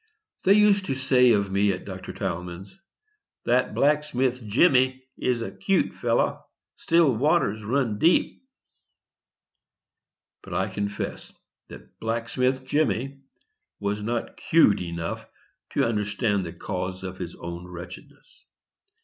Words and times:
They 0.45 0.53
used 0.55 0.85
to 0.85 0.95
say 0.95 1.31
of 1.33 1.51
me 1.51 1.71
at 1.71 1.85
Dr. 1.85 2.11
Tilghman's, 2.11 2.75
"That 3.45 3.75
blacksmith 3.75 4.43
Jemmy 4.43 5.05
is 5.15 5.43
a 5.43 5.51
'cute 5.51 5.93
fellow; 5.93 6.43
still 6.75 7.15
water 7.15 7.51
runs 7.63 7.99
deep." 7.99 8.41
But 10.41 10.55
I 10.55 10.69
confess 10.69 11.31
that 11.67 11.99
"blacksmith 11.99 12.65
Jemmy" 12.65 13.21
was 13.79 14.01
not 14.01 14.37
'cute 14.37 14.81
enough 14.81 15.27
to 15.73 15.85
understand 15.85 16.47
the 16.47 16.53
cause 16.53 17.03
of 17.03 17.19
his 17.19 17.35
own 17.35 17.67
wretchedness. 17.67 18.45